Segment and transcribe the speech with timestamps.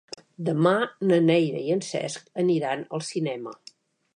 [0.45, 0.71] Demà
[1.11, 3.55] na Neida i en Cesc aniran al cinema.